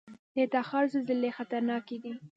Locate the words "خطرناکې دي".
1.37-2.13